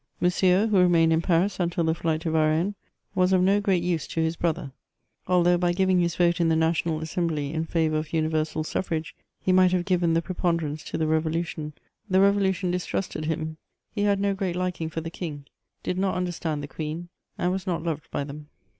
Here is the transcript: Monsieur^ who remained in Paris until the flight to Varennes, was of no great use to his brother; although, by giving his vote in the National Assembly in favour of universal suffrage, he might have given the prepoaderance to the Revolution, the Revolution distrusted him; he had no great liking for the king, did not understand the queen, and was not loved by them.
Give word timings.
Monsieur^ 0.19 0.67
who 0.67 0.79
remained 0.79 1.13
in 1.13 1.21
Paris 1.21 1.59
until 1.59 1.83
the 1.83 1.93
flight 1.93 2.21
to 2.21 2.31
Varennes, 2.31 2.73
was 3.13 3.33
of 3.33 3.43
no 3.43 3.61
great 3.61 3.83
use 3.83 4.07
to 4.07 4.19
his 4.19 4.35
brother; 4.35 4.71
although, 5.27 5.59
by 5.59 5.73
giving 5.73 5.99
his 5.99 6.15
vote 6.15 6.41
in 6.41 6.49
the 6.49 6.55
National 6.55 7.01
Assembly 7.01 7.53
in 7.53 7.65
favour 7.65 7.97
of 7.97 8.11
universal 8.11 8.63
suffrage, 8.63 9.13
he 9.39 9.51
might 9.51 9.71
have 9.71 9.85
given 9.85 10.15
the 10.15 10.21
prepoaderance 10.23 10.83
to 10.85 10.97
the 10.97 11.05
Revolution, 11.05 11.73
the 12.09 12.19
Revolution 12.19 12.71
distrusted 12.71 13.25
him; 13.25 13.57
he 13.93 14.01
had 14.01 14.19
no 14.19 14.33
great 14.33 14.55
liking 14.55 14.89
for 14.89 15.01
the 15.01 15.11
king, 15.11 15.45
did 15.83 15.99
not 15.99 16.15
understand 16.15 16.63
the 16.63 16.67
queen, 16.67 17.09
and 17.37 17.51
was 17.51 17.67
not 17.67 17.83
loved 17.83 18.09
by 18.09 18.23
them. 18.23 18.47